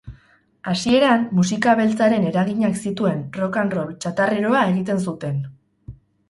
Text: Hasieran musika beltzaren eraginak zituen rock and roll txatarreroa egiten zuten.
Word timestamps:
Hasieran 0.71 1.27
musika 1.39 1.75
beltzaren 1.79 2.25
eraginak 2.29 2.79
zituen 2.87 3.21
rock 3.41 3.61
and 3.65 3.77
roll 3.77 3.93
txatarreroa 4.07 4.65
egiten 4.73 5.05
zuten. 5.05 5.39